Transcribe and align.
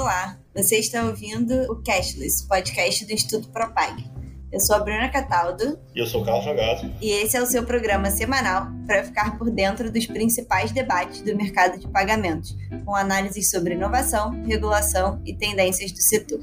Olá, 0.00 0.38
você 0.54 0.78
está 0.78 1.04
ouvindo 1.04 1.70
o 1.70 1.82
Cashless, 1.84 2.48
podcast 2.48 3.04
do 3.04 3.12
Instituto 3.12 3.50
Propag. 3.50 4.02
Eu 4.50 4.58
sou 4.58 4.76
a 4.76 4.78
Bruna 4.78 5.10
Cataldo. 5.10 5.78
E 5.94 6.00
eu 6.00 6.06
sou 6.06 6.22
o 6.22 6.24
Carlos 6.24 6.42
Jogado. 6.42 6.90
E 7.02 7.10
esse 7.10 7.36
é 7.36 7.42
o 7.42 7.44
seu 7.44 7.64
programa 7.64 8.10
semanal 8.10 8.68
para 8.86 9.04
ficar 9.04 9.36
por 9.36 9.50
dentro 9.50 9.92
dos 9.92 10.06
principais 10.06 10.72
debates 10.72 11.20
do 11.20 11.36
mercado 11.36 11.78
de 11.78 11.86
pagamentos, 11.86 12.56
com 12.86 12.96
análises 12.96 13.50
sobre 13.50 13.74
inovação, 13.74 14.30
regulação 14.46 15.20
e 15.26 15.36
tendências 15.36 15.92
do 15.92 16.00
setor. 16.00 16.40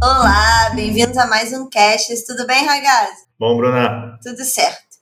Olá, 0.00 0.70
bem-vindos 0.76 1.18
a 1.18 1.26
mais 1.26 1.52
um 1.52 1.68
Cashless. 1.68 2.24
Tudo 2.24 2.46
bem, 2.46 2.64
Ragazzi? 2.64 3.24
Bom, 3.40 3.56
Bruna. 3.56 4.20
Tudo 4.22 4.44
certo. 4.44 4.92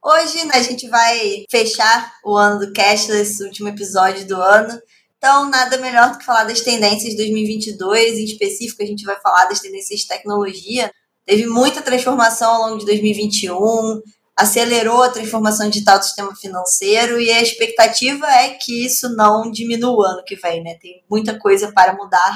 Hoje 0.00 0.48
a 0.52 0.62
gente 0.62 0.88
vai 0.88 1.44
fechar 1.50 2.12
o 2.24 2.36
ano 2.36 2.64
do 2.64 2.72
Cashless, 2.72 3.42
último 3.42 3.70
episódio 3.70 4.24
do 4.24 4.40
ano. 4.40 4.80
Então, 5.18 5.50
nada 5.50 5.76
melhor 5.78 6.12
do 6.12 6.18
que 6.18 6.24
falar 6.24 6.44
das 6.44 6.60
tendências 6.60 7.10
de 7.10 7.16
2022. 7.16 8.18
Em 8.18 8.24
específico, 8.24 8.82
a 8.82 8.86
gente 8.86 9.04
vai 9.04 9.18
falar 9.20 9.46
das 9.46 9.60
tendências 9.60 10.00
de 10.00 10.06
tecnologia. 10.06 10.92
Teve 11.26 11.46
muita 11.46 11.82
transformação 11.82 12.54
ao 12.54 12.68
longo 12.68 12.78
de 12.78 12.86
2021, 12.86 14.00
acelerou 14.36 15.02
a 15.02 15.10
transformação 15.10 15.68
digital 15.68 15.98
do 15.98 16.04
sistema 16.04 16.34
financeiro 16.36 17.20
e 17.20 17.30
a 17.30 17.42
expectativa 17.42 18.26
é 18.26 18.50
que 18.50 18.86
isso 18.86 19.08
não 19.16 19.50
diminua 19.50 20.10
ano 20.10 20.24
que 20.24 20.36
vem, 20.36 20.62
né? 20.62 20.78
Tem 20.80 21.02
muita 21.10 21.36
coisa 21.36 21.72
para 21.72 21.92
mudar 21.94 22.32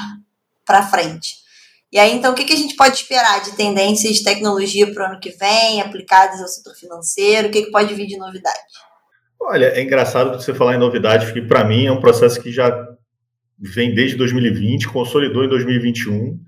para 0.65 0.85
frente. 0.85 1.37
E 1.91 1.97
aí, 1.97 2.13
então, 2.13 2.33
o 2.33 2.35
que, 2.35 2.51
a 2.51 2.57
gente 2.57 2.75
pode 2.75 2.95
esperar 2.95 3.41
de 3.41 3.51
tendências 3.53 4.15
de 4.15 4.23
tecnologia 4.23 4.91
para 4.91 5.03
o 5.03 5.11
ano 5.11 5.19
que 5.19 5.29
vem, 5.29 5.79
aplicadas 5.79 6.41
ao 6.41 6.47
setor 6.47 6.75
financeiro? 6.75 7.47
O 7.47 7.51
que, 7.51 7.63
que 7.63 7.71
pode 7.71 7.93
vir 7.93 8.07
de 8.07 8.17
novidade? 8.17 8.59
Olha, 9.45 9.65
é 9.65 9.81
engraçado 9.83 10.41
você 10.41 10.53
falar 10.53 10.75
em 10.75 10.79
novidade, 10.79 11.25
porque 11.25 11.41
para 11.41 11.65
mim 11.65 11.85
é 11.85 11.91
um 11.91 11.99
processo 11.99 12.41
que 12.41 12.51
já 12.51 12.87
vem 13.59 13.93
desde 13.93 14.15
2020, 14.15 14.87
consolidou 14.87 15.43
em 15.43 15.49
2021 15.49 16.39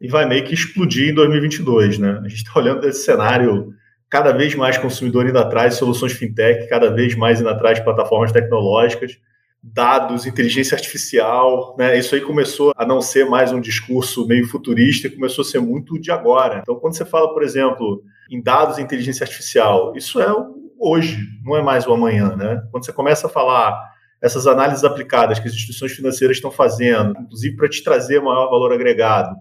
e 0.00 0.08
vai 0.08 0.26
meio 0.26 0.44
que 0.44 0.52
explodir 0.52 1.10
em 1.10 1.14
2022, 1.14 1.98
né? 1.98 2.20
A 2.22 2.28
gente 2.28 2.44
está 2.44 2.60
olhando 2.60 2.86
esse 2.86 3.04
cenário 3.04 3.72
cada 4.10 4.30
vez 4.32 4.54
mais 4.54 4.76
consumidor 4.76 5.26
indo 5.26 5.38
atrás 5.38 5.72
de 5.72 5.78
soluções 5.78 6.12
fintech, 6.12 6.68
cada 6.68 6.90
vez 6.90 7.14
mais 7.14 7.40
indo 7.40 7.48
atrás 7.48 7.78
de 7.78 7.84
plataformas 7.84 8.30
tecnológicas, 8.30 9.18
dados, 9.62 10.26
inteligência 10.26 10.74
artificial, 10.74 11.74
né? 11.78 11.98
Isso 11.98 12.14
aí 12.14 12.20
começou 12.20 12.72
a 12.76 12.84
não 12.84 13.00
ser 13.00 13.24
mais 13.24 13.52
um 13.52 13.60
discurso 13.60 14.26
meio 14.26 14.46
futurista, 14.46 15.08
começou 15.08 15.42
a 15.42 15.46
ser 15.46 15.60
muito 15.60 15.98
de 15.98 16.10
agora. 16.10 16.60
Então, 16.62 16.76
quando 16.76 16.94
você 16.94 17.06
fala, 17.06 17.32
por 17.32 17.42
exemplo, 17.42 18.02
em 18.30 18.42
dados 18.42 18.76
e 18.76 18.82
inteligência 18.82 19.24
artificial, 19.24 19.96
isso 19.96 20.20
é 20.20 20.30
hoje, 20.78 21.18
não 21.44 21.56
é 21.56 21.62
mais 21.62 21.86
o 21.86 21.92
amanhã, 21.92 22.36
né? 22.36 22.66
Quando 22.70 22.84
você 22.84 22.92
começa 22.92 23.26
a 23.26 23.30
falar 23.30 23.92
essas 24.22 24.46
análises 24.46 24.84
aplicadas 24.84 25.38
que 25.38 25.46
as 25.46 25.54
instituições 25.54 25.92
financeiras 25.92 26.36
estão 26.36 26.50
fazendo, 26.50 27.14
inclusive 27.20 27.56
para 27.56 27.68
te 27.68 27.82
trazer 27.84 28.20
maior 28.20 28.48
valor 28.48 28.72
agregado, 28.72 29.36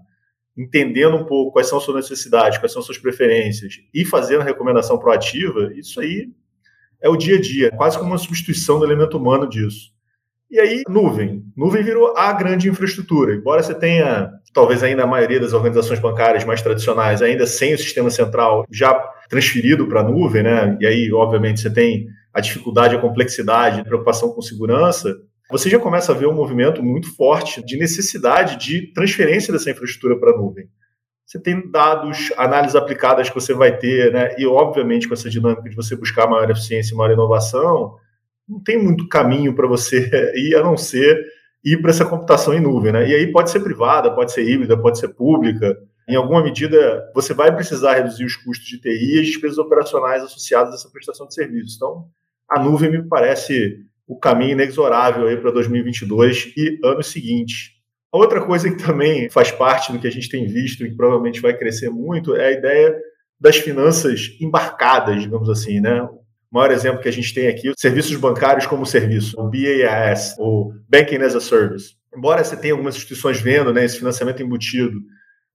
entendendo 0.58 1.16
um 1.16 1.26
pouco 1.26 1.54
quais 1.54 1.67
são 1.67 1.78
as 1.78 1.84
suas 1.84 2.09
necessidades, 2.09 2.58
quais 2.58 2.72
são 2.72 2.80
as 2.80 2.86
suas 2.86 2.98
preferências 2.98 3.76
e 3.94 4.06
fazendo 4.06 4.44
recomendação 4.44 5.00
proativa, 5.00 5.72
isso 5.73 6.00
aí 6.00 6.30
é 7.02 7.09
o 7.09 7.17
dia 7.17 7.38
a 7.38 7.42
dia, 7.42 7.72
quase 7.72 7.98
como 7.98 8.11
uma 8.11 8.17
substituição 8.17 8.80
do 8.80 8.86
elemento 8.86 9.17
humano 9.17 9.48
disso. 9.48 9.92
E 10.50 10.59
aí, 10.59 10.84
nuvem. 10.88 11.44
Nuvem 11.58 11.84
virou 11.84 12.16
a 12.16 12.31
grande 12.31 12.70
infraestrutura. 12.70 13.34
Embora 13.34 13.64
você 13.64 13.73
tenha, 13.73 14.31
talvez 14.53 14.83
ainda 14.83 15.03
a 15.03 15.07
maioria 15.07 15.39
das 15.39 15.53
organizações 15.53 15.99
bancárias 15.99 16.45
mais 16.45 16.61
tradicionais, 16.61 17.21
ainda 17.21 17.47
sem 17.47 17.73
o 17.73 17.77
sistema 17.77 18.09
central 18.09 18.65
já 18.71 18.93
transferido 19.27 19.87
para 19.87 20.01
a 20.01 20.03
nuvem, 20.03 20.43
né? 20.43 20.77
E 20.79 20.85
aí, 20.85 21.11
obviamente, 21.11 21.59
você 21.59 21.73
tem 21.73 22.07
a 22.33 22.39
dificuldade, 22.39 22.95
a 22.95 22.99
complexidade, 22.99 23.81
a 23.81 23.83
preocupação 23.83 24.29
com 24.31 24.41
segurança. 24.41 25.15
Você 25.51 25.69
já 25.69 25.79
começa 25.79 26.11
a 26.11 26.15
ver 26.15 26.27
um 26.27 26.33
movimento 26.33 26.81
muito 26.83 27.15
forte 27.15 27.63
de 27.65 27.77
necessidade 27.77 28.57
de 28.57 28.93
transferência 28.93 29.51
dessa 29.51 29.71
infraestrutura 29.71 30.19
para 30.19 30.31
a 30.31 30.37
nuvem. 30.37 30.67
Você 31.25 31.39
tem 31.39 31.69
dados, 31.71 32.31
análises 32.37 32.75
aplicadas 32.75 33.30
que 33.30 33.36
você 33.36 33.53
vai 33.53 33.77
ter, 33.77 34.11
né? 34.11 34.36
E, 34.37 34.45
obviamente, 34.45 35.08
com 35.08 35.13
essa 35.13 35.30
dinâmica 35.30 35.69
de 35.69 35.75
você 35.75 35.95
buscar 35.95 36.27
maior 36.27 36.49
eficiência 36.49 36.95
maior 36.95 37.11
inovação, 37.11 37.95
não 38.47 38.61
tem 38.61 38.77
muito 38.77 39.08
caminho 39.08 39.55
para 39.55 39.67
você 39.67 40.09
ir 40.36 40.55
a 40.55 40.63
não 40.63 40.77
ser 40.77 41.17
ir 41.63 41.81
para 41.81 41.91
essa 41.91 42.05
computação 42.05 42.53
em 42.53 42.59
nuvem, 42.59 42.91
né? 42.91 43.07
E 43.07 43.15
aí 43.15 43.31
pode 43.31 43.49
ser 43.49 43.61
privada, 43.61 44.13
pode 44.13 44.31
ser 44.33 44.47
híbrida, 44.47 44.77
pode 44.77 44.99
ser 44.99 45.09
pública. 45.09 45.77
Em 46.07 46.15
alguma 46.15 46.43
medida, 46.43 47.09
você 47.15 47.33
vai 47.33 47.53
precisar 47.55 47.93
reduzir 47.93 48.25
os 48.25 48.35
custos 48.35 48.67
de 48.67 48.79
TI 48.79 49.15
e 49.15 49.19
as 49.19 49.27
despesas 49.27 49.57
operacionais 49.57 50.23
associadas 50.23 50.73
a 50.73 50.75
essa 50.75 50.89
prestação 50.89 51.27
de 51.27 51.33
serviços. 51.33 51.75
Então, 51.75 52.07
a 52.49 52.61
nuvem 52.61 52.91
me 52.91 53.03
parece 53.07 53.77
o 54.05 54.19
caminho 54.19 54.51
inexorável 54.51 55.27
aí 55.27 55.37
para 55.37 55.51
2022 55.51 56.53
e 56.57 56.79
anos 56.83 57.07
seguintes. 57.07 57.71
A 58.11 58.17
outra 58.17 58.45
coisa 58.45 58.69
que 58.69 58.83
também 58.83 59.30
faz 59.30 59.51
parte 59.51 59.91
do 59.91 59.99
que 59.99 60.07
a 60.07 60.11
gente 60.11 60.30
tem 60.30 60.45
visto 60.45 60.85
e 60.85 60.89
que 60.89 60.95
provavelmente 60.95 61.41
vai 61.41 61.57
crescer 61.57 61.89
muito 61.89 62.35
é 62.35 62.47
a 62.47 62.51
ideia 62.51 62.95
das 63.39 63.57
finanças 63.57 64.37
embarcadas, 64.39 65.21
digamos 65.21 65.49
assim, 65.49 65.80
né? 65.80 66.07
O 66.53 66.58
maior 66.58 66.71
exemplo 66.71 67.02
que 67.02 67.09
a 67.09 67.11
gente 67.11 67.33
tem 67.33 67.47
aqui, 67.47 67.73
serviços 67.75 68.15
bancários 68.15 68.67
como 68.67 68.86
serviço, 68.86 69.36
o 69.39 69.49
BAS, 69.49 70.36
o 70.37 70.71
Banking 70.87 71.23
as 71.23 71.36
a 71.36 71.41
Service. 71.41 71.95
Embora 72.15 72.43
você 72.43 72.55
tenha 72.55 72.75
algumas 72.75 72.95
instituições 72.95 73.41
vendo 73.41 73.73
né, 73.73 73.83
esse 73.83 73.97
financiamento 73.97 74.43
embutido, 74.43 74.99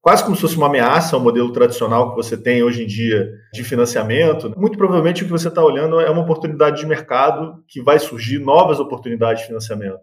quase 0.00 0.25
como 0.25 0.34
se 0.34 0.42
fosse 0.42 0.56
uma 0.56 0.66
ameaça 0.66 1.14
ao 1.14 1.22
modelo 1.22 1.53
tradicional 1.53 2.10
que 2.10 2.16
você 2.16 2.37
tem 2.37 2.64
hoje 2.64 2.82
em 2.82 2.87
dia 2.88 3.31
de 3.53 3.62
financiamento, 3.62 4.53
muito 4.56 4.76
provavelmente 4.76 5.22
o 5.22 5.26
que 5.26 5.31
você 5.31 5.47
está 5.47 5.62
olhando 5.62 6.00
é 6.00 6.10
uma 6.10 6.22
oportunidade 6.22 6.81
de 6.81 6.87
mercado 6.87 7.62
que 7.69 7.81
vai 7.81 8.00
surgir 8.00 8.41
novas 8.41 8.81
oportunidades 8.81 9.42
de 9.42 9.47
financiamento, 9.47 10.00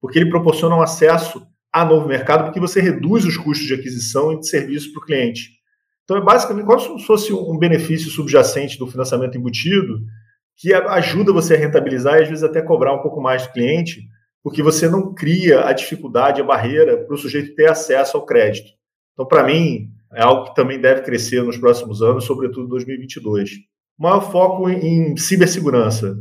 porque 0.00 0.18
ele 0.18 0.30
proporciona 0.30 0.74
um 0.74 0.80
acesso 0.80 1.46
a 1.70 1.84
novo 1.84 2.08
mercado, 2.08 2.44
porque 2.44 2.58
você 2.58 2.80
reduz 2.80 3.26
os 3.26 3.36
custos 3.36 3.66
de 3.66 3.74
aquisição 3.74 4.32
e 4.32 4.40
de 4.40 4.48
serviço 4.48 4.94
para 4.94 5.02
o 5.02 5.04
cliente. 5.04 5.58
Então, 6.04 6.16
é 6.16 6.22
basicamente 6.22 6.64
como 6.64 6.98
se 6.98 7.06
fosse 7.06 7.34
um 7.34 7.58
benefício 7.58 8.10
subjacente 8.10 8.78
do 8.78 8.86
financiamento 8.86 9.36
embutido, 9.36 10.00
que 10.58 10.74
ajuda 10.74 11.32
você 11.32 11.54
a 11.54 11.56
rentabilizar 11.56 12.18
e 12.18 12.22
às 12.22 12.28
vezes 12.28 12.42
até 12.42 12.60
cobrar 12.60 12.92
um 12.92 13.00
pouco 13.00 13.20
mais 13.20 13.46
do 13.46 13.52
cliente, 13.52 14.08
porque 14.42 14.60
você 14.60 14.88
não 14.88 15.14
cria 15.14 15.64
a 15.64 15.72
dificuldade, 15.72 16.40
a 16.40 16.44
barreira 16.44 16.98
para 16.98 17.14
o 17.14 17.18
sujeito 17.18 17.54
ter 17.54 17.70
acesso 17.70 18.16
ao 18.16 18.26
crédito. 18.26 18.72
Então, 19.12 19.24
para 19.24 19.44
mim, 19.44 19.88
é 20.12 20.22
algo 20.22 20.46
que 20.46 20.56
também 20.56 20.80
deve 20.80 21.02
crescer 21.02 21.44
nos 21.44 21.56
próximos 21.56 22.02
anos, 22.02 22.24
sobretudo 22.24 22.66
em 22.66 22.70
2022. 22.70 23.50
Maior 23.96 24.20
foco 24.32 24.68
em 24.68 25.16
cibersegurança. 25.16 26.16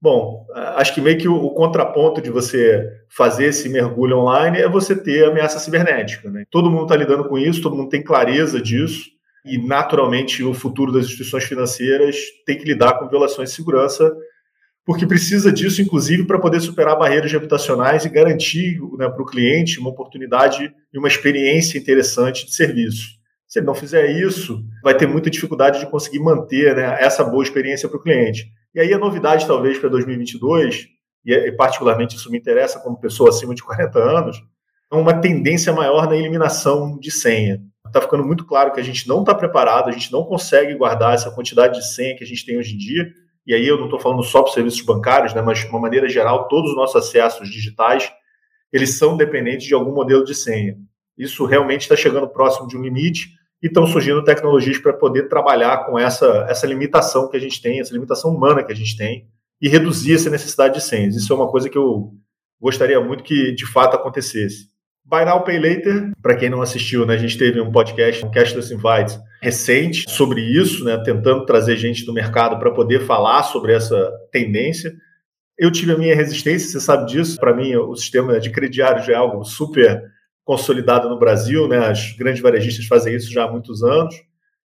Bom, 0.00 0.46
acho 0.76 0.94
que 0.94 1.00
meio 1.00 1.18
que 1.18 1.28
o, 1.28 1.36
o, 1.36 1.50
contraponto 1.50 2.20
de 2.20 2.30
você 2.30 2.88
fazer 3.08 3.46
esse 3.46 3.68
mergulho 3.68 4.18
online 4.18 4.58
é 4.58 4.68
você 4.68 4.94
ter 4.94 5.24
ameaça 5.24 5.58
cibernética. 5.58 6.30
Né? 6.30 6.44
Todo 6.50 6.70
mundo 6.70 6.84
está 6.84 6.96
lidando 6.96 7.28
com 7.28 7.36
isso, 7.38 7.62
todo 7.62 7.76
mundo 7.76 7.88
tem 7.88 8.02
clareza 8.02 8.60
disso 8.60 9.17
e, 9.44 9.58
naturalmente, 9.58 10.42
o 10.42 10.52
futuro 10.52 10.92
das 10.92 11.04
instituições 11.04 11.44
financeiras 11.44 12.16
tem 12.44 12.58
que 12.58 12.64
lidar 12.64 12.98
com 12.98 13.08
violações 13.08 13.50
de 13.50 13.56
segurança, 13.56 14.12
porque 14.84 15.06
precisa 15.06 15.52
disso, 15.52 15.82
inclusive, 15.82 16.24
para 16.24 16.38
poder 16.38 16.60
superar 16.60 16.98
barreiras 16.98 17.30
reputacionais 17.30 18.04
e 18.04 18.08
garantir 18.08 18.78
né, 18.96 19.08
para 19.08 19.22
o 19.22 19.26
cliente 19.26 19.78
uma 19.78 19.90
oportunidade 19.90 20.72
e 20.92 20.98
uma 20.98 21.08
experiência 21.08 21.78
interessante 21.78 22.46
de 22.46 22.54
serviço. 22.54 23.18
Se 23.46 23.58
ele 23.58 23.66
não 23.66 23.74
fizer 23.74 24.10
isso, 24.10 24.62
vai 24.82 24.94
ter 24.94 25.06
muita 25.06 25.30
dificuldade 25.30 25.80
de 25.80 25.90
conseguir 25.90 26.18
manter 26.18 26.74
né, 26.74 26.96
essa 27.00 27.24
boa 27.24 27.42
experiência 27.42 27.88
para 27.88 27.98
o 27.98 28.02
cliente. 28.02 28.46
E 28.74 28.80
aí 28.80 28.92
a 28.92 28.98
novidade, 28.98 29.46
talvez, 29.46 29.78
para 29.78 29.88
2022, 29.88 30.88
e 31.24 31.52
particularmente 31.52 32.16
isso 32.16 32.30
me 32.30 32.38
interessa 32.38 32.80
como 32.80 33.00
pessoa 33.00 33.30
acima 33.30 33.54
de 33.54 33.62
40 33.62 33.98
anos, 33.98 34.36
é 34.90 34.96
uma 34.96 35.20
tendência 35.20 35.72
maior 35.72 36.08
na 36.08 36.16
eliminação 36.16 36.98
de 36.98 37.10
senha 37.10 37.60
está 37.88 38.00
ficando 38.00 38.24
muito 38.24 38.44
claro 38.44 38.72
que 38.72 38.80
a 38.80 38.82
gente 38.82 39.08
não 39.08 39.20
está 39.20 39.34
preparado, 39.34 39.88
a 39.88 39.92
gente 39.92 40.12
não 40.12 40.24
consegue 40.24 40.74
guardar 40.74 41.14
essa 41.14 41.30
quantidade 41.30 41.78
de 41.78 41.86
senha 41.86 42.16
que 42.16 42.24
a 42.24 42.26
gente 42.26 42.46
tem 42.46 42.56
hoje 42.56 42.74
em 42.74 42.78
dia. 42.78 43.12
E 43.46 43.54
aí 43.54 43.66
eu 43.66 43.76
não 43.76 43.84
estou 43.84 43.98
falando 43.98 44.22
só 44.22 44.42
para 44.42 44.52
serviços 44.52 44.82
bancários, 44.82 45.34
né, 45.34 45.40
mas 45.40 45.60
de 45.60 45.66
uma 45.66 45.80
maneira 45.80 46.08
geral, 46.08 46.48
todos 46.48 46.70
os 46.70 46.76
nossos 46.76 46.96
acessos 46.96 47.50
digitais, 47.50 48.12
eles 48.72 48.98
são 48.98 49.16
dependentes 49.16 49.66
de 49.66 49.74
algum 49.74 49.94
modelo 49.94 50.24
de 50.24 50.34
senha. 50.34 50.76
Isso 51.16 51.44
realmente 51.46 51.82
está 51.82 51.96
chegando 51.96 52.28
próximo 52.28 52.68
de 52.68 52.76
um 52.76 52.82
limite 52.82 53.30
e 53.62 53.66
estão 53.66 53.86
surgindo 53.86 54.22
tecnologias 54.22 54.78
para 54.78 54.92
poder 54.92 55.28
trabalhar 55.28 55.86
com 55.86 55.98
essa, 55.98 56.46
essa 56.48 56.66
limitação 56.66 57.28
que 57.28 57.36
a 57.36 57.40
gente 57.40 57.60
tem, 57.60 57.80
essa 57.80 57.92
limitação 57.92 58.30
humana 58.30 58.62
que 58.62 58.72
a 58.72 58.76
gente 58.76 58.96
tem 58.96 59.26
e 59.60 59.68
reduzir 59.68 60.14
essa 60.14 60.30
necessidade 60.30 60.74
de 60.74 60.80
senhas. 60.80 61.16
Isso 61.16 61.32
é 61.32 61.36
uma 61.36 61.50
coisa 61.50 61.68
que 61.68 61.76
eu 61.76 62.12
gostaria 62.60 63.00
muito 63.00 63.24
que 63.24 63.52
de 63.52 63.66
fato 63.66 63.96
acontecesse. 63.96 64.68
Buy 65.08 65.24
Now 65.24 65.42
Pay 65.42 65.58
Later, 65.58 66.12
para 66.20 66.36
quem 66.36 66.50
não 66.50 66.60
assistiu, 66.60 67.06
né, 67.06 67.14
a 67.14 67.18
gente 67.18 67.38
teve 67.38 67.58
um 67.58 67.72
podcast, 67.72 68.22
um 68.26 68.30
Cashless 68.30 68.70
Invites, 68.70 69.18
recente 69.40 70.04
sobre 70.06 70.42
isso, 70.42 70.84
né, 70.84 70.98
tentando 71.02 71.46
trazer 71.46 71.78
gente 71.78 72.04
do 72.04 72.12
mercado 72.12 72.58
para 72.58 72.70
poder 72.70 73.06
falar 73.06 73.42
sobre 73.44 73.72
essa 73.72 74.12
tendência. 74.30 74.92
Eu 75.56 75.72
tive 75.72 75.92
a 75.92 75.96
minha 75.96 76.14
resistência, 76.14 76.68
você 76.68 76.78
sabe 76.78 77.06
disso. 77.06 77.40
Para 77.40 77.54
mim, 77.54 77.74
o 77.74 77.96
sistema 77.96 78.38
de 78.38 78.50
crediário 78.50 79.02
já 79.02 79.14
é 79.14 79.16
algo 79.16 79.42
super 79.44 80.02
consolidado 80.44 81.08
no 81.08 81.18
Brasil, 81.18 81.66
né? 81.66 81.78
As 81.88 82.12
grandes 82.12 82.42
varejistas 82.42 82.86
fazem 82.86 83.16
isso 83.16 83.32
já 83.32 83.44
há 83.44 83.50
muitos 83.50 83.82
anos. 83.82 84.14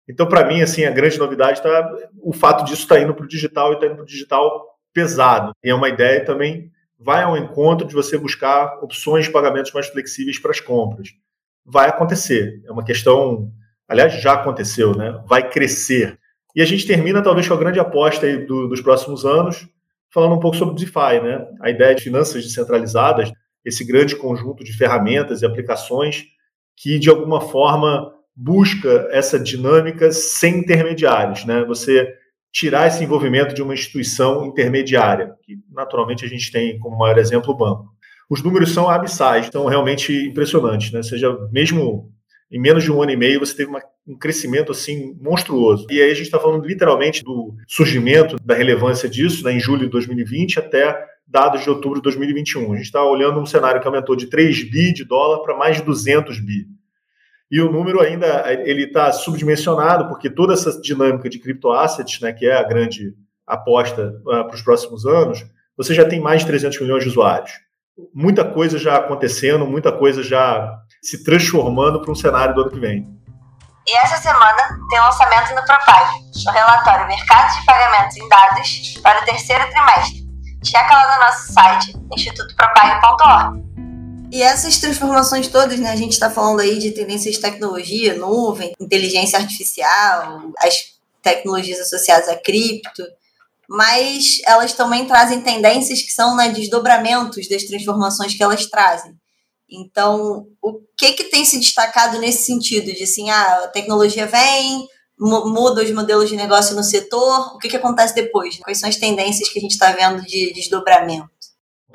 Então, 0.09 0.27
para 0.27 0.47
mim, 0.47 0.63
assim, 0.63 0.85
a 0.85 0.91
grande 0.91 1.19
novidade 1.19 1.59
está 1.59 1.93
o 2.23 2.33
fato 2.33 2.65
disso 2.65 2.83
estar 2.83 2.95
tá 2.95 3.01
indo 3.01 3.13
para 3.13 3.25
o 3.25 3.29
digital 3.29 3.73
e 3.73 3.75
está 3.75 3.87
indo 3.87 3.97
para 3.97 4.05
o 4.05 4.07
digital 4.07 4.79
pesado. 4.95 5.53
E 5.63 5.69
é 5.69 5.75
uma 5.75 5.89
ideia 5.89 6.25
também 6.25 6.71
vai 6.99 7.23
ao 7.23 7.37
encontro 7.37 7.87
de 7.87 7.95
você 7.95 8.19
buscar 8.19 8.79
opções 8.83 9.27
de 9.27 9.33
pagamentos 9.33 9.73
mais 9.73 9.87
flexíveis 9.87 10.39
para 10.39 10.51
as 10.51 10.61
compras. 10.61 11.11
Vai 11.65 11.89
acontecer. 11.89 12.63
É 12.67 12.73
uma 12.73 12.85
questão, 12.85 13.53
aliás, 13.87 14.21
já 14.21 14.33
aconteceu, 14.33 14.97
né? 14.97 15.23
Vai 15.27 15.49
crescer. 15.49 16.19
E 16.57 16.63
a 16.63 16.65
gente 16.65 16.87
termina, 16.87 17.23
talvez, 17.23 17.47
com 17.47 17.55
a 17.55 17.59
grande 17.59 17.79
aposta 17.79 18.27
do, 18.39 18.69
dos 18.69 18.81
próximos 18.81 19.25
anos, 19.25 19.69
falando 20.13 20.35
um 20.35 20.41
pouco 20.41 20.57
sobre 20.57 20.75
o 20.75 20.77
DeFi, 20.77 21.21
né? 21.23 21.47
A 21.61 21.71
ideia 21.71 21.95
de 21.95 22.03
finanças 22.03 22.43
descentralizadas, 22.43 23.31
esse 23.65 23.85
grande 23.85 24.17
conjunto 24.17 24.65
de 24.65 24.73
ferramentas 24.73 25.43
e 25.43 25.47
aplicações 25.47 26.25
que, 26.77 26.99
de 26.99 27.11
alguma 27.11 27.41
forma, 27.41 28.13
busca 28.35 29.09
essa 29.11 29.39
dinâmica 29.39 30.11
sem 30.11 30.59
intermediários, 30.59 31.45
né? 31.45 31.65
Você 31.65 32.18
tirar 32.53 32.87
esse 32.87 33.03
envolvimento 33.03 33.55
de 33.55 33.63
uma 33.63 33.75
instituição 33.75 34.47
intermediária, 34.47 35.33
que 35.43 35.57
naturalmente 35.71 36.25
a 36.25 36.29
gente 36.29 36.51
tem 36.51 36.79
como 36.79 36.99
maior 36.99 37.19
exemplo 37.19 37.53
o 37.53 37.57
banco. 37.57 37.87
Os 38.31 38.43
números 38.43 38.73
são 38.73 38.89
abissais, 38.89 39.49
são 39.53 39.67
realmente 39.67 40.13
impressionantes, 40.27 40.93
né? 40.93 40.99
Ou 40.99 41.05
seja, 41.05 41.37
mesmo 41.51 42.13
em 42.51 42.61
menos 42.61 42.83
de 42.83 42.91
um 42.91 43.03
ano 43.03 43.13
e 43.13 43.17
meio 43.17 43.41
você 43.41 43.55
teve 43.55 43.71
uma, 43.71 43.81
um 44.07 44.17
crescimento 44.17 44.73
assim 44.73 45.15
monstruoso. 45.21 45.87
E 45.91 46.01
aí 46.01 46.11
a 46.11 46.15
gente 46.15 46.27
está 46.27 46.39
falando 46.39 46.67
literalmente 46.67 47.23
do 47.23 47.55
surgimento 47.67 48.37
da 48.43 48.55
relevância 48.55 49.09
disso, 49.09 49.45
né, 49.45 49.53
em 49.53 49.61
julho 49.61 49.85
de 49.85 49.91
2020 49.91 50.59
até 50.59 50.99
dados 51.27 51.63
de 51.63 51.69
outubro 51.69 51.99
de 51.99 52.03
2021. 52.03 52.73
A 52.73 52.77
gente 52.77 52.87
está 52.87 53.05
olhando 53.05 53.39
um 53.39 53.47
cenário 53.47 53.81
que 53.81 53.87
aumentou 53.87 54.17
de 54.17 54.27
3 54.27 54.71
bi 54.71 54.93
de 54.93 55.05
dólar 55.05 55.43
para 55.43 55.57
mais 55.57 55.77
de 55.77 55.83
200 55.83 56.41
bi. 56.41 56.67
E 57.51 57.61
o 57.61 57.73
número 57.73 58.01
ainda 58.01 58.45
ele 58.63 58.85
está 58.85 59.11
subdimensionado 59.13 60.09
porque 60.09 60.29
toda 60.29 60.53
essa 60.53 60.81
dinâmica 60.81 61.31
de 61.31 61.39
criptoassets, 61.39 62.21
né, 62.21 62.33
que 62.33 62.47
é 62.47 62.57
a 62.57 62.63
grande 62.63 63.15
aposta 63.47 64.15
uh, 64.21 64.47
para 64.47 64.55
os 64.55 64.63
próximos 64.63 65.07
anos, 65.07 65.45
você 65.77 65.95
já 65.95 66.07
tem 66.07 66.21
mais 66.21 66.43
de 66.43 66.49
300 66.49 66.81
milhões 66.81 67.05
de 67.05 67.09
usuários. 67.09 67.53
Muita 68.15 68.45
coisa 68.45 68.79
já 68.79 68.97
acontecendo, 68.97 69.67
muita 69.67 69.91
coisa 69.91 70.23
já 70.23 70.79
se 71.03 71.25
transformando 71.25 72.01
para 72.01 72.13
um 72.13 72.15
cenário 72.15 72.55
do 72.55 72.63
ano 72.63 72.71
que 72.71 72.79
vem. 72.79 73.09
E 73.87 73.97
essa 73.97 74.19
semana 74.19 74.79
tem 74.91 75.01
lançamento 75.01 75.55
no 75.55 75.65
Propag, 75.65 76.11
no 76.45 76.53
relatório 76.53 77.07
Mercados 77.07 77.57
de 77.57 77.65
Pagamentos 77.65 78.17
em 78.19 78.29
Dados 78.29 79.01
para 79.03 79.23
o 79.23 79.25
terceiro 79.25 79.65
trimestre. 79.71 80.29
Checa 80.63 80.95
lá 80.95 81.17
no 81.17 81.25
nosso 81.25 81.53
site, 81.53 81.97
institutopropag.org. 82.15 83.68
E 84.31 84.43
essas 84.43 84.79
transformações 84.79 85.49
todas, 85.49 85.79
né? 85.81 85.91
A 85.91 85.97
gente 85.97 86.13
está 86.13 86.31
falando 86.31 86.61
aí 86.61 86.79
de 86.79 86.91
tendências 86.91 87.37
de 87.37 87.41
tecnologia, 87.41 88.15
nuvem, 88.15 88.73
inteligência 88.79 89.39
artificial, 89.39 90.53
as 90.59 90.99
tecnologias 91.23 91.81
associadas 91.81 92.29
a 92.29 92.37
cripto, 92.37 93.03
mas 93.69 94.41
elas 94.47 94.73
também 94.73 95.07
trazem 95.07 95.41
tendências 95.41 96.03
que 96.03 96.13
são 96.13 96.37
né, 96.37 96.51
desdobramentos 96.51 97.49
das 97.49 97.65
transformações 97.65 98.35
que 98.35 98.43
elas 98.43 98.67
trazem. 98.67 99.15
Então, 99.71 100.47
o 100.63 100.81
que 100.97 101.13
que 101.13 101.25
tem 101.25 101.45
se 101.45 101.59
destacado 101.59 102.19
nesse 102.19 102.45
sentido 102.45 102.93
de 102.93 103.05
assim, 103.05 103.29
ah, 103.31 103.65
a 103.65 103.69
tecnologia 103.69 104.27
vem, 104.27 104.87
muda 105.19 105.83
os 105.83 105.91
modelos 105.91 106.29
de 106.29 106.37
negócio 106.37 106.77
no 106.77 106.83
setor, 106.83 107.55
o 107.55 107.59
que 107.59 107.69
que 107.69 107.77
acontece 107.77 108.15
depois? 108.15 108.59
Quais 108.59 108.79
são 108.79 108.89
as 108.89 108.97
tendências 108.97 109.49
que 109.49 109.59
a 109.59 109.63
gente 109.63 109.73
está 109.73 109.93
vendo 109.93 110.23
de 110.23 110.53
desdobramento? 110.53 111.38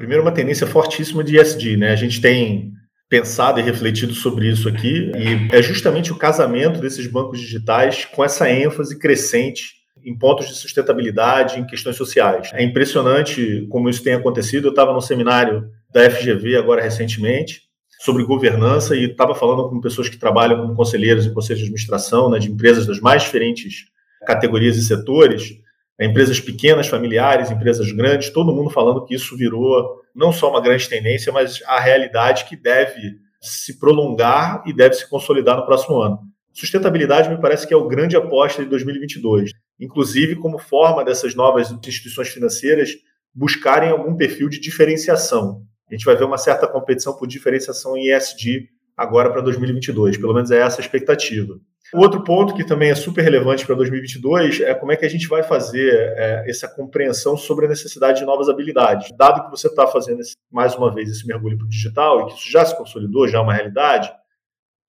Primeiro, 0.04 0.22
uma 0.22 0.34
tendência 0.34 0.68
fortíssima 0.68 1.24
de 1.24 1.40
ESG, 1.40 1.78
né? 1.78 1.92
A 1.92 1.96
gente 1.96 2.20
tem 2.20 2.74
pensado 3.08 3.62
e 3.62 3.64
refletido 3.64 4.14
sobre 4.14 4.50
isso 4.50 4.68
aqui, 4.68 5.10
e 5.16 5.56
é 5.56 5.62
justamente 5.62 6.12
o 6.12 6.18
casamento 6.18 6.82
desses 6.82 7.08
bancos 7.08 7.40
digitais 7.40 8.04
com 8.04 8.22
essa 8.22 8.52
ênfase 8.52 9.00
crescente 9.00 9.76
em 10.04 10.14
pontos 10.18 10.50
de 10.50 10.56
sustentabilidade, 10.56 11.58
em 11.58 11.66
questões 11.66 11.96
sociais. 11.96 12.50
É 12.52 12.62
impressionante 12.62 13.66
como 13.70 13.90
isso 13.90 14.04
tem 14.04 14.14
acontecido. 14.14 14.68
Eu 14.68 14.72
estava 14.72 14.92
no 14.92 15.00
seminário 15.00 15.70
da 15.94 16.10
FGV 16.12 16.58
agora 16.58 16.82
recentemente 16.82 17.62
sobre 18.02 18.26
governança 18.26 18.98
e 18.98 19.06
estava 19.06 19.34
falando 19.34 19.70
com 19.70 19.80
pessoas 19.80 20.10
que 20.10 20.18
trabalham 20.18 20.60
como 20.60 20.76
conselheiros 20.76 21.26
e 21.26 21.34
conselhos 21.34 21.60
de 21.60 21.68
administração 21.68 22.30
né, 22.30 22.40
de 22.40 22.52
empresas 22.52 22.86
das 22.86 23.00
mais 23.00 23.24
diferentes 23.24 23.86
categorias 24.26 24.76
e 24.76 24.84
setores, 24.84 25.63
empresas 26.00 26.40
pequenas, 26.40 26.88
familiares, 26.88 27.52
empresas 27.52 27.92
grandes, 27.92 28.30
todo 28.30 28.54
mundo 28.54 28.70
falando 28.70 29.06
que 29.06 29.16
isso 29.16 29.38
virou 29.38 30.02
não 30.16 30.32
só 30.32 30.50
uma 30.50 30.62
grande 30.62 30.88
tendência, 30.90 31.32
mas 31.32 31.62
a 31.66 31.80
realidade 31.80 32.46
que 32.46 32.56
deve 32.56 33.18
se 33.42 33.80
prolongar 33.80 34.64
e 34.66 34.74
deve 34.74 34.96
se 34.96 35.10
consolidar 35.10 35.58
no 35.58 35.66
próximo 35.66 36.02
ano. 36.02 36.20
Sustentabilidade 36.52 37.30
me 37.30 37.40
parece 37.40 37.68
que 37.68 37.74
é 37.74 37.78
o 37.78 37.88
grande 37.88 38.16
aposta 38.16 38.64
de 38.64 38.70
2022, 38.70 39.52
inclusive 39.80 40.36
como 40.36 40.58
forma 40.58 41.04
dessas 41.04 41.36
novas 41.36 41.72
instituições 41.72 42.30
financeiras 42.30 42.92
buscarem 43.34 43.90
algum 43.90 44.16
perfil 44.16 44.48
de 44.48 44.60
diferenciação 44.60 45.66
a 45.94 45.96
gente 45.96 46.06
vai 46.06 46.16
ver 46.16 46.24
uma 46.24 46.40
certa 46.40 46.68
competição 46.68 47.16
por 47.16 47.28
diferenciação 47.28 47.96
em 47.96 48.12
ESG 48.12 48.68
agora 48.98 49.32
para 49.32 49.42
2022, 49.42 50.18
pelo 50.18 50.34
menos 50.34 50.50
é 50.50 50.60
essa 50.60 50.82
a 50.82 50.84
expectativa. 50.84 51.60
O 51.94 52.00
outro 52.00 52.24
ponto 52.24 52.56
que 52.56 52.64
também 52.64 52.90
é 52.90 52.96
super 52.96 53.22
relevante 53.22 53.64
para 53.68 53.76
2022 53.76 54.62
é 54.62 54.74
como 54.74 54.92
é 54.92 54.98
que 54.98 55.06
a 55.06 55.10
gente 55.10 55.28
vai 55.28 55.44
fazer 55.44 55.94
é, 56.18 56.44
essa 56.50 56.68
compreensão 56.68 57.38
sobre 57.38 57.68
a 57.68 57.70
necessidade 57.70 58.20
de 58.20 58.26
novas 58.26 58.50
habilidades. 58.50 59.12
Dado 59.16 59.46
que 59.46 59.52
você 59.52 59.68
está 59.68 59.86
fazendo 59.86 60.20
esse, 60.20 60.34
mais 60.52 60.76
uma 60.76 60.92
vez 60.92 61.08
esse 61.08 61.28
mergulho 61.28 61.56
para 61.56 61.68
o 61.68 61.70
digital 61.70 62.22
e 62.22 62.26
que 62.26 62.34
isso 62.34 62.52
já 62.52 62.66
se 62.66 62.76
consolidou, 62.76 63.28
já 63.28 63.38
é 63.38 63.42
uma 63.42 63.54
realidade, 63.54 64.12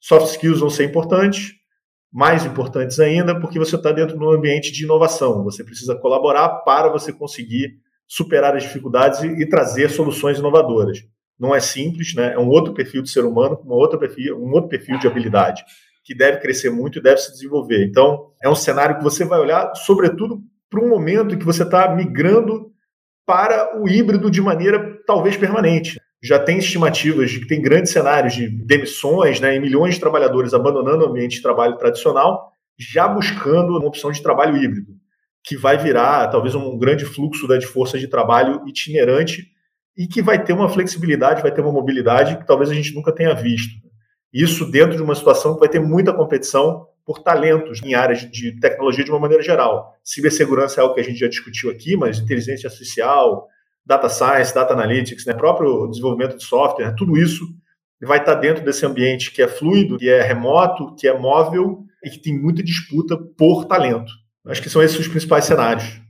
soft 0.01 0.29
skills 0.31 0.61
vão 0.61 0.71
ser 0.71 0.85
importantes, 0.85 1.53
mais 2.11 2.47
importantes 2.47 2.99
ainda, 2.99 3.39
porque 3.39 3.59
você 3.59 3.77
está 3.77 3.93
dentro 3.93 4.17
de 4.17 4.25
um 4.25 4.31
ambiente 4.31 4.73
de 4.73 4.85
inovação. 4.85 5.45
Você 5.45 5.63
precisa 5.63 5.95
colaborar 5.95 6.49
para 6.61 6.89
você 6.89 7.13
conseguir 7.13 7.81
superar 8.09 8.57
as 8.57 8.63
dificuldades 8.63 9.23
e, 9.23 9.27
e, 9.27 9.47
trazer 9.47 9.91
soluções 9.91 10.39
inovadoras. 10.39 11.05
Não 11.39 11.55
é 11.55 11.61
simples, 11.61 12.15
né? 12.15 12.33
É 12.33 12.39
um 12.39 12.49
outro 12.49 12.73
perfil 12.73 13.03
de 13.03 13.11
ser 13.11 13.27
humano, 13.27 13.61
uma 13.63 13.75
outra 13.75 13.99
perfil, 13.99 14.43
um 14.43 14.53
outro 14.53 14.71
perfil 14.71 14.99
de 14.99 15.07
habilidade 15.07 15.65
que 16.05 16.15
deve 16.15 16.39
crescer 16.39 16.71
muito 16.71 16.99
e 16.99 17.03
deve 17.03 17.17
se 17.17 17.33
desenvolver. 17.33 17.85
Então, 17.85 18.31
é 18.43 18.49
um 18.49 18.55
cenário 18.55 18.99
que 18.99 19.03
você 19.03 19.25
vai 19.25 19.41
olhar, 19.41 19.75
sobretudo, 19.75 20.41
para 20.71 20.81
um 20.81 20.89
momento 20.89 21.39
que 21.39 21.45
você 21.45 21.63
está 21.63 21.95
migrando 21.95 22.71
para 23.27 23.81
o 23.81 23.89
híbrido 23.89 24.31
de 24.31 24.41
maneira 24.41 24.99
talvez 25.07 25.37
permanente. 25.37 25.99
Já 26.23 26.39
tem 26.39 26.59
estimativas 26.59 27.31
de 27.31 27.41
que 27.41 27.47
tem 27.47 27.61
grandes 27.61 27.93
cenários 27.93 28.35
de 28.35 28.49
demissões, 28.49 29.41
né, 29.41 29.57
e 29.57 29.61
milhões 29.61 29.95
de 29.95 30.01
trabalhadores 30.01 30.53
abandonando 30.53 31.05
o 31.05 31.09
ambiente 31.09 31.37
de 31.37 31.43
trabalho 31.43 31.77
tradicional, 31.77 32.53
já 32.79 33.09
buscando 33.09 33.79
uma 33.79 33.87
opção 33.87 34.11
de 34.11 34.23
trabalho 34.23 34.57
híbrido 34.57 34.95
que 35.45 35.57
vai 35.57 35.77
virar 35.77 36.29
talvez 36.29 36.55
um 36.55 36.79
grande 36.79 37.05
fluxo 37.05 37.47
né, 37.47 37.59
de 37.59 37.67
força 37.67 37.99
de 37.99 38.09
trabalho 38.09 38.67
itinerante 38.67 39.47
e 39.97 40.07
que 40.07 40.23
vai 40.23 40.43
ter 40.43 40.55
uma 40.55 40.71
flexibilidade, 40.71 41.43
vai 41.43 41.53
ter 41.53 41.61
uma 41.61 41.71
mobilidade 41.71 42.39
que 42.39 42.47
talvez 42.47 42.71
a 42.71 42.75
gente 42.75 42.95
nunca 42.95 43.15
tenha 43.15 43.35
visto. 43.35 43.75
Isso 44.35 44.69
dentro 44.69 44.97
de 44.97 45.03
uma 45.03 45.15
situação 45.15 45.55
que 45.55 45.61
vai 45.61 45.69
ter 45.69 45.79
muita 45.79 46.13
competição 46.13 46.89
por 47.07 47.21
talentos 47.21 47.81
em 47.85 47.95
áreas 47.95 48.29
de 48.29 48.59
tecnologia 48.59 49.05
de 49.05 49.11
uma 49.13 49.21
maneira 49.21 49.43
geral. 49.43 49.95
Cibersegurança 50.03 50.81
é 50.81 50.83
algo 50.83 50.95
que 50.95 51.01
a 51.01 51.05
gente 51.05 51.19
já 51.19 51.29
discutiu 51.29 51.71
aqui, 51.71 51.97
mas 51.97 52.19
inteligência 52.19 52.67
artificial, 52.67 53.47
data 53.87 54.09
science, 54.09 54.53
data 54.53 54.73
analytics, 54.73 55.25
né, 55.25 55.35
próprio 55.35 55.87
desenvolvimento 55.89 56.37
de 56.37 56.45
software, 56.45 56.95
tudo 56.97 57.17
isso 57.17 57.45
vai 58.03 58.19
estar 58.19 58.35
dentro 58.35 58.65
desse 58.65 58.85
ambiente 58.85 59.31
que 59.31 59.41
é 59.41 59.49
fluido, 59.49 59.97
que 59.99 60.09
é 60.09 60.21
remoto, 60.21 60.95
que 60.97 61.07
é 61.07 61.17
móvel 61.17 61.85
e 62.05 62.11
que 62.11 62.19
tem 62.19 62.39
muita 62.39 62.63
disputa 62.63 63.17
por 63.39 63.67
talento. 63.67 64.13
Acho 64.47 64.61
que 64.61 64.69
são 64.69 64.83
esses 64.83 64.99
os 64.99 65.09
principais 65.09 65.45
cenários. 65.45 66.01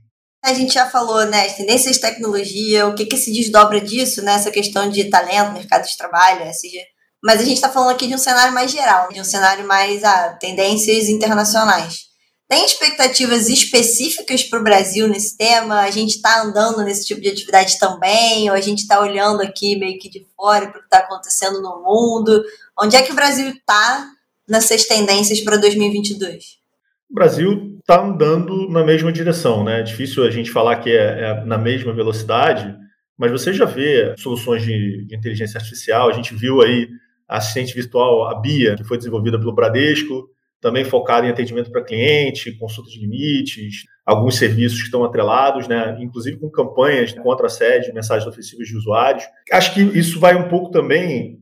A 0.43 0.53
gente 0.53 0.73
já 0.73 0.89
falou, 0.89 1.25
né, 1.25 1.45
as 1.45 1.55
tendências 1.55 1.95
de 1.95 2.01
tecnologia, 2.01 2.87
o 2.87 2.95
que, 2.95 3.05
que 3.05 3.17
se 3.17 3.31
desdobra 3.31 3.79
disso, 3.79 4.21
né, 4.23 4.33
essa 4.33 4.51
questão 4.51 4.89
de 4.89 5.05
talento, 5.05 5.53
mercado 5.53 5.85
de 5.85 5.97
trabalho, 5.97 6.43
SG. 6.43 6.94
Mas 7.25 7.41
a 7.41 7.43
gente 7.43 7.55
está 7.55 7.69
falando 7.69 7.89
aqui 7.89 8.05
de 8.05 8.13
um 8.13 8.19
cenário 8.19 8.53
mais 8.53 8.71
geral, 8.71 9.09
de 9.09 9.19
um 9.19 9.23
cenário 9.23 9.67
mais 9.67 10.03
ah, 10.03 10.37
tendências 10.39 11.09
internacionais. 11.09 12.05
Tem 12.47 12.63
expectativas 12.63 13.49
específicas 13.49 14.43
para 14.43 14.59
o 14.59 14.63
Brasil 14.63 15.07
nesse 15.07 15.35
tema? 15.35 15.81
A 15.81 15.89
gente 15.89 16.17
está 16.17 16.43
andando 16.43 16.83
nesse 16.83 17.07
tipo 17.07 17.19
de 17.19 17.29
atividade 17.29 17.79
também? 17.79 18.47
Ou 18.47 18.55
a 18.55 18.61
gente 18.61 18.81
está 18.81 19.01
olhando 19.01 19.41
aqui 19.41 19.75
meio 19.75 19.97
que 19.97 20.07
de 20.07 20.23
fora 20.37 20.67
para 20.67 20.77
o 20.77 20.81
que 20.81 20.85
está 20.85 20.99
acontecendo 20.99 21.59
no 21.63 21.81
mundo? 21.81 22.43
Onde 22.79 22.95
é 22.95 23.01
que 23.01 23.11
o 23.11 23.15
Brasil 23.15 23.49
está 23.49 24.07
nessas 24.47 24.83
tendências 24.83 25.41
para 25.41 25.57
2022? 25.57 26.59
O 27.09 27.15
Brasil 27.15 27.79
está 27.79 28.03
andando 28.03 28.69
na 28.69 28.83
mesma 28.83 29.11
direção, 29.11 29.63
né? 29.63 29.79
É 29.79 29.83
difícil 29.83 30.23
a 30.23 30.29
gente 30.29 30.51
falar 30.51 30.75
que 30.75 30.91
é, 30.91 31.21
é, 31.23 31.43
na 31.43 31.57
mesma 31.57 31.91
velocidade, 31.91 32.75
mas 33.17 33.31
você 33.31 33.51
já 33.51 33.65
vê 33.65 34.13
soluções 34.15 34.61
de, 34.61 35.07
de, 35.07 35.15
inteligência 35.15 35.57
artificial. 35.57 36.07
A 36.07 36.13
gente 36.13 36.35
viu 36.35 36.61
aí 36.61 36.87
a 36.87 36.95
assistente 37.27 37.73
virtual, 37.73 38.27
a 38.27 38.39
Bia, 38.39 38.75
que 38.75 38.83
foi 38.83 38.97
desenvolvida 38.97 39.39
pelo 39.39 39.53
Bradesco, 39.53 40.29
também 40.61 40.83
focada 40.83 41.27
em 41.27 41.29
atendimento 41.29 41.71
para 41.71 41.83
cliente, 41.83 42.51
consulta 42.57 42.89
de 42.89 42.99
limites, 42.99 43.83
alguns 44.05 44.35
serviços 44.37 44.79
que 44.79 44.85
estão 44.85 45.03
atrelados, 45.03 45.67
né? 45.67 45.97
inclusive 45.99 46.37
com 46.37 46.49
campanhas 46.49 47.13
contra 47.13 47.47
a 47.47 47.49
sede, 47.49 47.93
mensagens 47.93 48.27
ofensivas 48.27 48.67
de 48.67 48.75
usuários. 48.75 49.23
Acho 49.51 49.73
que 49.73 49.81
isso 49.81 50.19
vai 50.19 50.35
um 50.35 50.47
pouco 50.47 50.71
também 50.71 51.39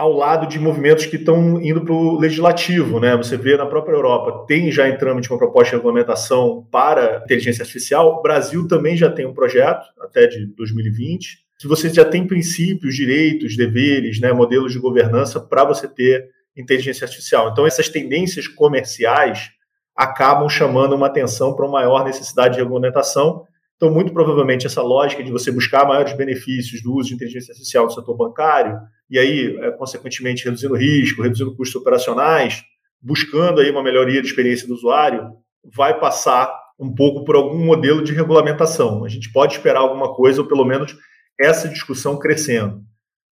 ao 0.00 0.12
lado 0.12 0.46
de 0.46 0.58
movimentos 0.58 1.04
que 1.04 1.16
estão 1.16 1.60
indo 1.60 1.84
para 1.84 1.92
o 1.92 2.18
legislativo, 2.18 2.98
né? 2.98 3.14
Você 3.18 3.36
vê 3.36 3.54
na 3.58 3.66
própria 3.66 3.92
Europa 3.92 4.46
tem 4.46 4.72
já 4.72 4.88
em 4.88 4.96
trâmite 4.96 5.30
uma 5.30 5.36
proposta 5.36 5.72
de 5.72 5.76
regulamentação 5.76 6.66
para 6.70 7.20
inteligência 7.24 7.62
artificial. 7.62 8.18
O 8.18 8.22
Brasil 8.22 8.66
também 8.66 8.96
já 8.96 9.10
tem 9.10 9.26
um 9.26 9.34
projeto 9.34 9.84
até 10.00 10.26
de 10.26 10.46
2020. 10.56 11.49
Se 11.60 11.68
você 11.68 11.90
já 11.90 12.06
tem 12.06 12.26
princípios, 12.26 12.94
direitos, 12.94 13.54
deveres, 13.54 14.18
né, 14.18 14.32
modelos 14.32 14.72
de 14.72 14.78
governança 14.78 15.38
para 15.38 15.62
você 15.62 15.86
ter 15.86 16.30
inteligência 16.56 17.04
artificial. 17.04 17.50
Então, 17.50 17.66
essas 17.66 17.86
tendências 17.86 18.48
comerciais 18.48 19.50
acabam 19.94 20.48
chamando 20.48 20.94
uma 20.94 21.08
atenção 21.08 21.54
para 21.54 21.66
uma 21.66 21.80
maior 21.80 22.02
necessidade 22.02 22.54
de 22.54 22.60
regulamentação. 22.60 23.44
Então, 23.76 23.92
muito 23.92 24.10
provavelmente, 24.10 24.66
essa 24.66 24.80
lógica 24.80 25.22
de 25.22 25.30
você 25.30 25.52
buscar 25.52 25.86
maiores 25.86 26.14
benefícios 26.14 26.82
do 26.82 26.94
uso 26.94 27.10
de 27.10 27.14
inteligência 27.16 27.52
artificial 27.52 27.84
no 27.84 27.90
setor 27.90 28.16
bancário, 28.16 28.78
e 29.10 29.18
aí, 29.18 29.54
é, 29.60 29.70
consequentemente, 29.72 30.46
reduzindo 30.46 30.74
risco, 30.74 31.20
reduzindo 31.20 31.54
custos 31.54 31.78
operacionais, 31.78 32.62
buscando 33.02 33.60
aí 33.60 33.70
uma 33.70 33.82
melhoria 33.82 34.22
de 34.22 34.28
experiência 34.28 34.66
do 34.66 34.72
usuário, 34.72 35.30
vai 35.62 36.00
passar 36.00 36.50
um 36.78 36.94
pouco 36.94 37.22
por 37.22 37.36
algum 37.36 37.62
modelo 37.62 38.02
de 38.02 38.14
regulamentação. 38.14 39.04
A 39.04 39.08
gente 39.10 39.30
pode 39.30 39.56
esperar 39.56 39.80
alguma 39.80 40.14
coisa, 40.14 40.40
ou 40.40 40.48
pelo 40.48 40.64
menos 40.64 40.96
essa 41.40 41.68
discussão 41.68 42.18
crescendo. 42.18 42.82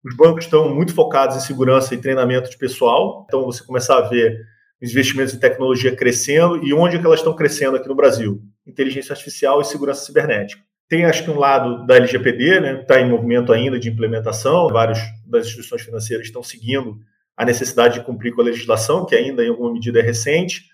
Os 0.03 0.15
bancos 0.15 0.45
estão 0.45 0.73
muito 0.73 0.93
focados 0.93 1.37
em 1.37 1.39
segurança 1.41 1.93
e 1.93 1.97
treinamento 1.97 2.49
de 2.49 2.57
pessoal, 2.57 3.25
então 3.27 3.45
você 3.45 3.63
começar 3.63 3.97
a 3.97 4.09
ver 4.09 4.39
os 4.81 4.89
investimentos 4.89 5.33
em 5.33 5.39
tecnologia 5.39 5.95
crescendo 5.95 6.65
e 6.65 6.73
onde 6.73 6.95
é 6.95 6.99
que 6.99 7.05
elas 7.05 7.19
estão 7.19 7.35
crescendo 7.35 7.77
aqui 7.77 7.87
no 7.87 7.95
Brasil? 7.95 8.41
Inteligência 8.65 9.13
artificial 9.13 9.61
e 9.61 9.65
segurança 9.65 10.03
cibernética. 10.03 10.61
Tem, 10.89 11.05
acho 11.05 11.23
que, 11.23 11.29
um 11.29 11.37
lado 11.37 11.85
da 11.85 11.95
LGPD, 11.95 12.59
né, 12.59 12.81
está 12.81 12.99
em 12.99 13.09
movimento 13.09 13.53
ainda 13.53 13.79
de 13.79 13.89
implementação, 13.89 14.67
várias 14.69 14.99
das 15.25 15.45
instituições 15.45 15.83
financeiras 15.83 16.25
estão 16.25 16.43
seguindo 16.43 16.97
a 17.37 17.45
necessidade 17.45 17.99
de 17.99 18.05
cumprir 18.05 18.33
com 18.33 18.41
a 18.41 18.43
legislação, 18.43 19.05
que 19.05 19.15
ainda 19.15 19.43
em 19.43 19.49
alguma 19.49 19.71
medida 19.71 19.99
é 19.99 20.01
recente, 20.01 20.65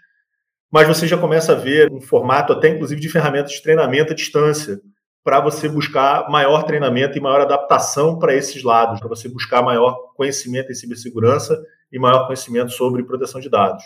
mas 0.71 0.87
você 0.87 1.05
já 1.05 1.17
começa 1.17 1.51
a 1.51 1.55
ver 1.55 1.91
um 1.91 2.01
formato 2.01 2.51
até, 2.51 2.69
inclusive, 2.69 2.99
de 2.99 3.09
ferramentas 3.09 3.51
de 3.51 3.61
treinamento 3.61 4.13
à 4.13 4.15
distância, 4.15 4.79
para 5.27 5.41
você 5.41 5.67
buscar 5.67 6.29
maior 6.29 6.63
treinamento 6.63 7.17
e 7.17 7.21
maior 7.21 7.41
adaptação 7.41 8.17
para 8.17 8.33
esses 8.33 8.63
lados, 8.63 8.97
para 8.97 9.09
você 9.09 9.27
buscar 9.27 9.61
maior 9.61 9.93
conhecimento 10.15 10.71
em 10.71 10.73
cibersegurança 10.73 11.61
e 11.91 11.99
maior 11.99 12.27
conhecimento 12.27 12.71
sobre 12.71 13.03
proteção 13.03 13.41
de 13.41 13.49
dados. 13.49 13.83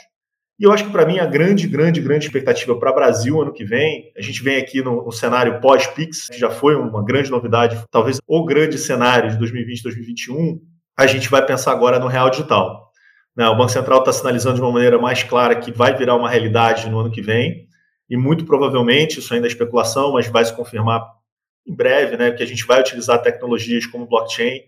E 0.60 0.65
eu 0.65 0.71
acho 0.71 0.86
que 0.86 0.91
para 0.91 1.03
mim 1.03 1.17
a 1.17 1.25
grande, 1.25 1.67
grande, 1.67 2.00
grande 2.00 2.27
expectativa 2.27 2.77
para 2.77 2.91
o 2.91 2.93
Brasil 2.93 3.41
ano 3.41 3.51
que 3.51 3.65
vem, 3.65 4.12
a 4.15 4.21
gente 4.21 4.43
vem 4.43 4.57
aqui 4.57 4.83
no, 4.83 5.03
no 5.03 5.12
cenário 5.12 5.60
pós-PIX, 5.60 6.27
que 6.27 6.38
já 6.38 6.51
foi 6.51 6.75
uma 6.75 7.03
grande 7.03 7.31
novidade, 7.31 7.83
talvez 7.89 8.19
o 8.27 8.45
grande 8.45 8.77
cenário 8.77 9.31
de 9.31 9.38
2020 9.39 9.81
2021, 9.81 10.62
a 10.95 11.07
gente 11.07 11.27
vai 11.27 11.43
pensar 11.43 11.71
agora 11.71 11.98
no 11.98 12.05
real 12.05 12.29
digital. 12.29 12.91
Né, 13.36 13.48
o 13.48 13.57
Banco 13.57 13.71
Central 13.71 13.98
está 14.01 14.13
sinalizando 14.13 14.57
de 14.57 14.62
uma 14.62 14.71
maneira 14.71 15.00
mais 15.00 15.24
clara 15.24 15.55
que 15.55 15.71
vai 15.71 15.98
virar 15.98 16.15
uma 16.15 16.29
realidade 16.29 16.88
no 16.88 17.00
ano 17.00 17.10
que 17.10 17.19
vem, 17.19 17.65
e 18.07 18.15
muito 18.15 18.45
provavelmente, 18.45 19.17
isso 19.17 19.33
ainda 19.33 19.48
é 19.48 19.50
especulação, 19.50 20.13
mas 20.13 20.27
vai 20.27 20.45
se 20.45 20.55
confirmar 20.55 21.19
em 21.65 21.75
breve, 21.75 22.18
né, 22.18 22.32
que 22.32 22.44
a 22.44 22.46
gente 22.46 22.65
vai 22.65 22.80
utilizar 22.80 23.22
tecnologias 23.22 23.86
como 23.86 24.08
blockchain, 24.08 24.62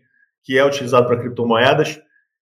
que 0.44 0.58
é 0.58 0.66
utilizado 0.66 1.08
para 1.08 1.18
criptomoedas, 1.18 2.00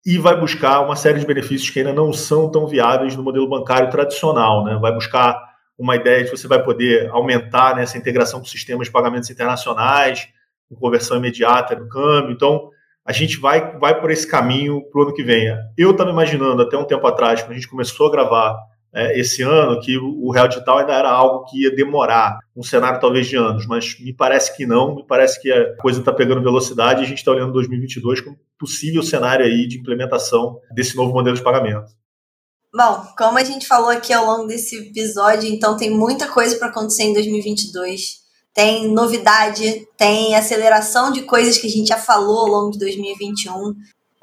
e 0.04 0.18
vai 0.18 0.38
buscar 0.38 0.80
uma 0.80 0.96
série 0.96 1.20
de 1.20 1.26
benefícios 1.26 1.70
que 1.70 1.78
ainda 1.78 1.92
não 1.92 2.12
são 2.12 2.50
tão 2.50 2.66
viáveis 2.66 3.14
no 3.14 3.22
modelo 3.22 3.48
bancário 3.48 3.90
tradicional. 3.90 4.64
Né? 4.64 4.76
Vai 4.80 4.92
buscar 4.92 5.40
uma 5.78 5.96
ideia 5.96 6.24
de 6.24 6.30
você 6.30 6.48
vai 6.48 6.62
poder 6.62 7.08
aumentar 7.10 7.76
né, 7.76 7.82
essa 7.82 7.96
integração 7.96 8.40
com 8.40 8.46
sistemas 8.46 8.88
de 8.88 8.92
pagamentos 8.92 9.30
internacionais, 9.30 10.28
com 10.68 10.74
conversão 10.74 11.16
imediata 11.16 11.76
no 11.76 11.88
câmbio. 11.88 12.32
Então, 12.32 12.70
a 13.04 13.12
gente 13.12 13.38
vai, 13.38 13.78
vai 13.78 14.00
por 14.00 14.10
esse 14.10 14.26
caminho 14.26 14.82
para 14.90 15.00
o 15.00 15.02
ano 15.04 15.14
que 15.14 15.22
vem. 15.22 15.56
Eu 15.76 15.92
estava 15.92 16.10
imaginando 16.10 16.62
até 16.62 16.76
um 16.76 16.84
tempo 16.84 17.06
atrás, 17.06 17.42
quando 17.42 17.52
a 17.52 17.54
gente 17.54 17.68
começou 17.68 18.08
a 18.08 18.12
gravar 18.12 18.56
é, 18.94 19.18
esse 19.18 19.42
ano 19.42 19.80
que 19.80 19.96
o, 19.96 20.30
real 20.30 20.48
digital 20.48 20.78
ainda 20.78 20.92
era 20.92 21.10
algo 21.10 21.44
que 21.46 21.62
ia 21.62 21.74
demorar, 21.74 22.38
um 22.54 22.62
cenário 22.62 23.00
talvez 23.00 23.26
de 23.26 23.36
anos, 23.36 23.66
mas 23.66 23.98
me 23.98 24.12
parece 24.12 24.54
que 24.56 24.66
não, 24.66 24.94
me 24.94 25.06
parece 25.06 25.40
que 25.40 25.50
a 25.50 25.76
coisa 25.76 26.00
está 26.00 26.12
pegando 26.12 26.42
velocidade 26.42 27.00
e 27.00 27.04
a 27.04 27.08
gente 27.08 27.18
está 27.18 27.30
olhando 27.30 27.52
2022 27.52 28.20
como 28.20 28.38
possível 28.58 29.02
cenário 29.02 29.46
aí 29.46 29.66
de 29.66 29.78
implementação 29.78 30.60
desse 30.74 30.94
novo 30.94 31.12
modelo 31.12 31.36
de 31.36 31.42
pagamento. 31.42 31.90
Bom, 32.74 33.04
como 33.18 33.36
a 33.38 33.44
gente 33.44 33.66
falou 33.66 33.90
aqui 33.90 34.12
ao 34.12 34.24
longo 34.24 34.46
desse 34.46 34.76
episódio, 34.76 35.48
então 35.48 35.76
tem 35.76 35.90
muita 35.90 36.26
coisa 36.28 36.56
para 36.56 36.68
acontecer 36.68 37.02
em 37.02 37.12
2022. 37.12 38.22
Tem 38.54 38.88
novidade, 38.88 39.86
tem 39.96 40.34
aceleração 40.34 41.12
de 41.12 41.22
coisas 41.22 41.58
que 41.58 41.66
a 41.66 41.70
gente 41.70 41.88
já 41.88 41.98
falou 41.98 42.40
ao 42.40 42.46
longo 42.46 42.70
de 42.70 42.78
2021, 42.78 43.74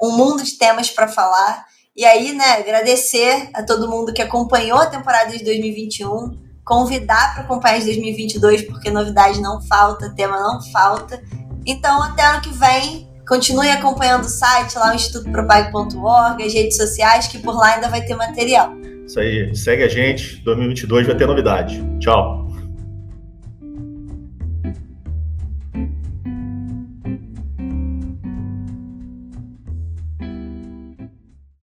um 0.02 0.16
mundo 0.16 0.42
de 0.42 0.56
temas 0.56 0.90
para 0.90 1.06
falar. 1.06 1.64
E 2.00 2.04
aí, 2.06 2.32
né, 2.32 2.52
agradecer 2.58 3.50
a 3.52 3.62
todo 3.62 3.86
mundo 3.86 4.10
que 4.10 4.22
acompanhou 4.22 4.78
a 4.78 4.86
temporada 4.86 5.36
de 5.36 5.44
2021, 5.44 6.34
convidar 6.64 7.34
para 7.34 7.42
acompanhar 7.42 7.78
de 7.78 7.84
2022, 7.84 8.62
porque 8.62 8.90
novidade 8.90 9.38
não 9.38 9.60
falta, 9.60 10.08
tema 10.16 10.40
não 10.40 10.62
falta. 10.72 11.22
Então, 11.66 12.02
até 12.02 12.24
ano 12.24 12.40
que 12.40 12.48
vem, 12.54 13.06
continue 13.28 13.68
acompanhando 13.68 14.24
o 14.24 14.30
site 14.30 14.78
lá, 14.78 14.92
o 14.92 14.94
institutopropag.org, 14.94 16.42
as 16.42 16.54
redes 16.54 16.78
sociais, 16.78 17.26
que 17.26 17.38
por 17.38 17.54
lá 17.54 17.74
ainda 17.74 17.90
vai 17.90 18.00
ter 18.00 18.14
material. 18.14 18.72
Isso 19.06 19.20
aí, 19.20 19.54
segue 19.54 19.82
a 19.82 19.88
gente, 19.88 20.42
2022 20.42 21.06
vai 21.06 21.14
ter 21.14 21.26
novidade. 21.26 21.84
Tchau. 21.98 22.39